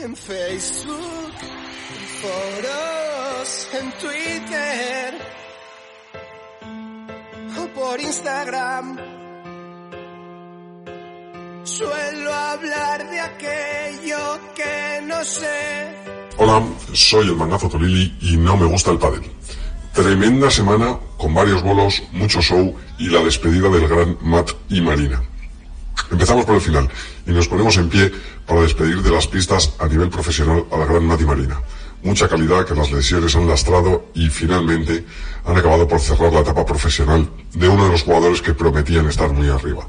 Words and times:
en 0.00 0.14
Facebook, 0.16 1.32
en 1.94 2.06
foros, 2.22 3.68
en 3.72 3.90
Twitter 3.98 5.14
o 7.60 7.66
por 7.74 8.00
Instagram. 8.00 8.98
Suelo 11.64 12.32
hablar 12.32 13.10
de 13.10 13.20
aquello 13.20 14.38
que 14.54 15.00
no 15.04 15.24
sé. 15.24 15.88
Hola, 16.36 16.62
soy 16.92 17.26
el 17.26 17.36
mangazo 17.36 17.68
Tolili 17.68 18.16
y 18.20 18.36
no 18.36 18.56
me 18.56 18.66
gusta 18.66 18.92
el 18.92 18.98
pádel. 18.98 19.22
Tremenda 19.92 20.48
semana 20.50 20.96
con 21.16 21.34
varios 21.34 21.62
bolos, 21.62 22.02
mucho 22.12 22.40
show 22.40 22.74
y 22.98 23.08
la 23.08 23.20
despedida 23.22 23.68
del 23.68 23.88
gran 23.88 24.16
Matt 24.20 24.50
y 24.68 24.80
Marina. 24.80 25.20
Empezamos 26.10 26.44
por 26.44 26.54
el 26.54 26.60
final 26.60 26.88
y 27.26 27.32
nos 27.32 27.48
ponemos 27.48 27.76
en 27.76 27.88
pie 27.88 28.12
para 28.46 28.62
despedir 28.62 29.02
de 29.02 29.10
las 29.10 29.26
pistas 29.26 29.74
a 29.78 29.86
nivel 29.86 30.08
profesional 30.08 30.64
a 30.72 30.78
la 30.78 30.86
gran 30.86 31.04
Matt 31.04 31.20
y 31.20 31.24
Marina. 31.24 31.60
Mucha 32.02 32.28
calidad 32.28 32.64
que 32.64 32.74
las 32.74 32.90
lesiones 32.92 33.34
han 33.36 33.48
lastrado 33.48 34.06
y 34.14 34.30
finalmente 34.30 35.04
han 35.44 35.56
acabado 35.56 35.86
por 35.86 36.00
cerrar 36.00 36.32
la 36.32 36.40
etapa 36.40 36.64
profesional 36.64 37.28
de 37.52 37.68
uno 37.68 37.84
de 37.84 37.92
los 37.92 38.02
jugadores 38.02 38.40
que 38.40 38.54
prometían 38.54 39.06
estar 39.06 39.30
muy 39.32 39.48
arriba. 39.48 39.86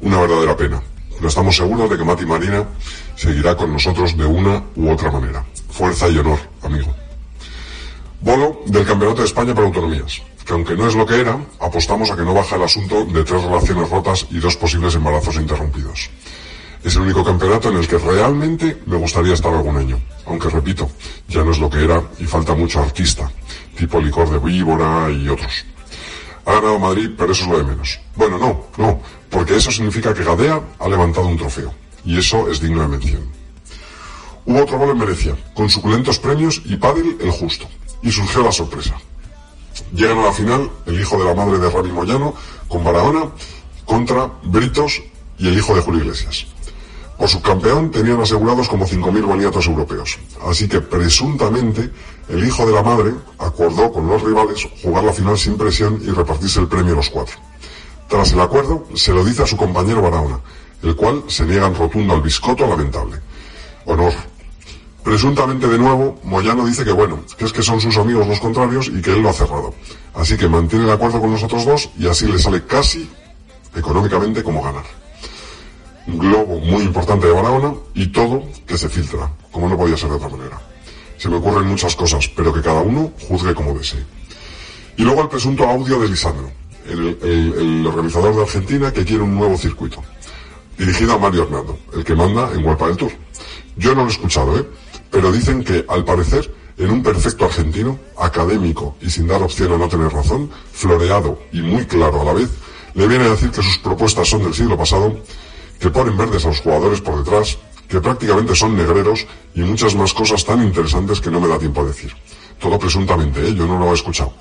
Una 0.00 0.20
verdadera 0.20 0.56
pena, 0.56 0.82
pero 1.14 1.28
estamos 1.28 1.56
seguros 1.56 1.88
de 1.88 1.96
que 1.96 2.04
Matt 2.04 2.22
y 2.22 2.26
Marina 2.26 2.64
seguirá 3.16 3.56
con 3.56 3.72
nosotros 3.72 4.16
de 4.16 4.24
una 4.24 4.62
u 4.76 4.90
otra 4.90 5.10
manera. 5.10 5.44
Fuerza 5.70 6.08
y 6.08 6.18
honor, 6.18 6.38
amigo. 6.62 6.94
Del 8.68 8.84
Campeonato 8.84 9.22
de 9.22 9.28
España 9.28 9.54
para 9.54 9.66
Autonomías, 9.66 10.20
que 10.44 10.52
aunque 10.52 10.76
no 10.76 10.86
es 10.86 10.94
lo 10.94 11.06
que 11.06 11.18
era, 11.18 11.40
apostamos 11.58 12.10
a 12.10 12.16
que 12.16 12.22
no 12.22 12.34
baja 12.34 12.56
el 12.56 12.64
asunto 12.64 13.06
de 13.06 13.24
tres 13.24 13.42
relaciones 13.42 13.88
rotas 13.88 14.26
y 14.30 14.40
dos 14.40 14.56
posibles 14.56 14.94
embarazos 14.94 15.36
interrumpidos. 15.36 16.10
Es 16.84 16.94
el 16.96 17.00
único 17.00 17.24
campeonato 17.24 17.70
en 17.70 17.78
el 17.78 17.88
que 17.88 17.96
realmente 17.96 18.82
me 18.84 18.96
gustaría 18.96 19.32
estar 19.32 19.54
algún 19.54 19.78
año, 19.78 19.98
aunque 20.26 20.50
repito, 20.50 20.90
ya 21.28 21.42
no 21.44 21.52
es 21.52 21.58
lo 21.58 21.70
que 21.70 21.82
era 21.82 22.02
y 22.18 22.24
falta 22.24 22.54
mucho 22.54 22.80
artista, 22.80 23.32
tipo 23.74 24.02
licor 24.02 24.28
de 24.28 24.38
víbora 24.38 25.10
y 25.10 25.26
otros. 25.30 25.64
Ha 26.44 26.52
ganado 26.52 26.78
Madrid, 26.78 27.12
pero 27.16 27.32
eso 27.32 27.44
es 27.44 27.50
lo 27.50 27.58
de 27.58 27.64
menos. 27.64 27.98
Bueno, 28.16 28.36
no, 28.36 28.66
no, 28.76 29.00
porque 29.30 29.56
eso 29.56 29.70
significa 29.70 30.12
que 30.12 30.24
Gadea 30.24 30.60
ha 30.78 30.88
levantado 30.90 31.26
un 31.26 31.38
trofeo, 31.38 31.72
y 32.04 32.18
eso 32.18 32.50
es 32.50 32.60
digno 32.60 32.82
de 32.82 32.88
mención. 32.88 33.32
Hubo 34.44 34.62
otro 34.62 34.78
gol 34.78 34.90
en 34.90 34.98
Venecia, 34.98 35.36
con 35.54 35.70
suculentos 35.70 36.18
premios 36.18 36.60
y 36.66 36.76
pádel 36.76 37.16
el 37.18 37.30
justo. 37.30 37.66
Y 38.02 38.10
surgió 38.10 38.42
la 38.42 38.52
sorpresa. 38.52 38.94
Llegan 39.92 40.18
a 40.18 40.26
la 40.26 40.32
final 40.32 40.70
el 40.86 41.00
hijo 41.00 41.18
de 41.18 41.24
la 41.24 41.34
madre 41.34 41.58
de 41.58 41.70
Rami 41.70 41.90
Moyano 41.90 42.34
con 42.68 42.84
Barahona 42.84 43.30
contra 43.84 44.30
Britos 44.44 45.02
y 45.38 45.48
el 45.48 45.58
hijo 45.58 45.74
de 45.74 45.80
Julio 45.80 46.02
Iglesias. 46.02 46.46
Por 47.16 47.28
subcampeón 47.28 47.90
tenían 47.90 48.20
asegurados 48.20 48.68
como 48.68 48.86
5.000 48.86 49.26
boniatos 49.26 49.66
europeos. 49.66 50.18
Así 50.46 50.68
que 50.68 50.80
presuntamente 50.80 51.90
el 52.28 52.46
hijo 52.46 52.64
de 52.64 52.72
la 52.72 52.82
madre 52.82 53.12
acordó 53.38 53.90
con 53.90 54.06
los 54.06 54.22
rivales 54.22 54.68
jugar 54.82 55.02
la 55.02 55.12
final 55.12 55.36
sin 55.36 55.58
presión 55.58 56.00
y 56.04 56.10
repartirse 56.10 56.60
el 56.60 56.68
premio 56.68 56.92
a 56.92 56.96
los 56.96 57.10
cuatro. 57.10 57.36
Tras 58.08 58.32
el 58.32 58.40
acuerdo, 58.40 58.86
se 58.94 59.12
lo 59.12 59.24
dice 59.24 59.42
a 59.42 59.46
su 59.46 59.56
compañero 59.56 60.00
Barahona, 60.00 60.40
el 60.82 60.94
cual 60.94 61.24
se 61.26 61.44
niega 61.44 61.66
en 61.66 61.74
rotundo 61.74 62.14
al 62.14 62.22
biscoto 62.22 62.66
lamentable. 62.66 63.20
Honor, 63.84 64.12
Presuntamente 65.08 65.66
de 65.66 65.78
nuevo, 65.78 66.20
Moyano 66.22 66.66
dice 66.66 66.84
que 66.84 66.92
bueno, 66.92 67.20
que 67.38 67.46
es 67.46 67.52
que 67.54 67.62
son 67.62 67.80
sus 67.80 67.96
amigos 67.96 68.28
los 68.28 68.38
contrarios 68.40 68.88
y 68.88 69.00
que 69.00 69.12
él 69.12 69.22
lo 69.22 69.30
ha 69.30 69.32
cerrado. 69.32 69.72
Así 70.12 70.36
que 70.36 70.46
mantiene 70.46 70.84
el 70.84 70.90
acuerdo 70.90 71.18
con 71.18 71.30
nosotros 71.30 71.64
dos 71.64 71.88
y 71.98 72.06
así 72.06 72.26
le 72.26 72.38
sale 72.38 72.66
casi 72.66 73.08
económicamente 73.74 74.42
como 74.42 74.62
ganar. 74.62 74.84
Un 76.08 76.18
globo 76.18 76.60
muy 76.60 76.82
importante 76.82 77.26
de 77.26 77.32
Barahona 77.32 77.72
y 77.94 78.08
todo 78.08 78.42
que 78.66 78.76
se 78.76 78.90
filtra, 78.90 79.30
como 79.50 79.70
no 79.70 79.78
podía 79.78 79.96
ser 79.96 80.10
de 80.10 80.16
otra 80.16 80.28
manera. 80.28 80.60
Se 81.16 81.30
me 81.30 81.36
ocurren 81.36 81.66
muchas 81.66 81.96
cosas, 81.96 82.28
pero 82.36 82.52
que 82.52 82.60
cada 82.60 82.82
uno 82.82 83.10
juzgue 83.26 83.54
como 83.54 83.72
desee. 83.72 84.04
Y 84.98 85.04
luego 85.04 85.22
el 85.22 85.28
presunto 85.30 85.64
audio 85.64 86.00
de 86.00 86.08
Lisandro, 86.10 86.50
el, 86.86 87.18
el, 87.22 87.86
organizador 87.86 88.36
de 88.36 88.42
Argentina 88.42 88.92
que 88.92 89.06
quiere 89.06 89.22
un 89.22 89.36
nuevo 89.36 89.56
circuito, 89.56 90.04
dirigido 90.76 91.14
a 91.14 91.18
Mario 91.18 91.44
Hernando, 91.44 91.78
el 91.94 92.04
que 92.04 92.14
manda 92.14 92.52
en 92.52 92.62
World 92.62 92.88
del 92.88 92.96
Tour. 92.98 93.12
Yo 93.78 93.94
no 93.94 94.02
lo 94.02 94.08
he 94.08 94.12
escuchado, 94.12 94.58
¿eh? 94.58 94.66
Pero 95.10 95.32
dicen 95.32 95.64
que, 95.64 95.84
al 95.88 96.04
parecer, 96.04 96.52
en 96.76 96.90
un 96.90 97.02
perfecto 97.02 97.44
argentino, 97.46 97.98
académico 98.16 98.96
y 99.00 99.10
sin 99.10 99.26
dar 99.26 99.42
opción 99.42 99.72
a 99.72 99.78
no 99.78 99.88
tener 99.88 100.12
razón, 100.12 100.50
floreado 100.72 101.40
y 101.52 101.60
muy 101.60 101.84
claro 101.86 102.20
a 102.20 102.24
la 102.24 102.32
vez, 102.32 102.50
le 102.94 103.08
viene 103.08 103.24
a 103.24 103.30
decir 103.30 103.50
que 103.50 103.62
sus 103.62 103.78
propuestas 103.78 104.28
son 104.28 104.42
del 104.44 104.54
siglo 104.54 104.76
pasado, 104.76 105.20
que 105.78 105.90
ponen 105.90 106.16
verdes 106.16 106.44
a 106.44 106.48
los 106.48 106.60
jugadores 106.60 107.00
por 107.00 107.18
detrás, 107.18 107.58
que 107.88 108.00
prácticamente 108.00 108.54
son 108.54 108.76
negreros 108.76 109.26
y 109.54 109.60
muchas 109.62 109.94
más 109.94 110.12
cosas 110.12 110.44
tan 110.44 110.62
interesantes 110.62 111.20
que 111.20 111.30
no 111.30 111.40
me 111.40 111.48
da 111.48 111.58
tiempo 111.58 111.80
a 111.80 111.84
decir. 111.84 112.12
Todo 112.60 112.78
presuntamente, 112.78 113.46
¿eh? 113.46 113.54
yo 113.54 113.66
no 113.66 113.78
lo 113.78 113.90
he 113.90 113.94
escuchado. 113.94 114.32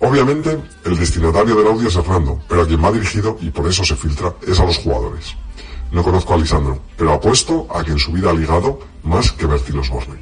Obviamente, 0.00 0.58
el 0.84 0.98
destinatario 0.98 1.54
del 1.56 1.66
audio 1.66 1.88
es 1.88 1.96
Hernando, 1.96 2.40
pero 2.48 2.62
a 2.62 2.66
quien 2.66 2.84
va 2.84 2.92
dirigido, 2.92 3.36
y 3.40 3.50
por 3.50 3.66
eso 3.68 3.84
se 3.84 3.96
filtra, 3.96 4.34
es 4.46 4.58
a 4.58 4.66
los 4.66 4.78
jugadores. 4.78 5.34
No 5.94 6.02
conozco 6.02 6.34
a 6.34 6.36
Lisandro, 6.36 6.80
pero 6.96 7.12
apuesto 7.12 7.68
a 7.70 7.84
que 7.84 7.92
en 7.92 8.00
su 8.00 8.10
vida 8.10 8.30
ha 8.30 8.32
ligado 8.32 8.80
más 9.04 9.30
que 9.30 9.46
Bertil 9.46 9.78
Osborne. 9.78 10.18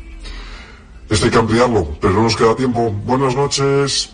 Esto 1.09 1.25
hay 1.25 1.31
que 1.31 1.38
ampliarlo, 1.38 1.88
pero 1.99 2.12
no 2.12 2.25
nos 2.25 2.37
queda 2.37 2.55
tiempo. 2.55 2.91
Buenas 2.91 3.34
noches. 3.34 4.11